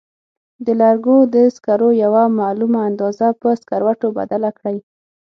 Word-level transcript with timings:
د 0.65 0.67
لرګو 0.81 1.17
د 1.33 1.35
سکرو 1.55 1.89
یوه 2.03 2.23
معلومه 2.39 2.79
اندازه 2.89 3.27
په 3.41 3.49
سکروټو 3.61 4.07
بدله 4.19 4.49
کړئ. 4.57 4.77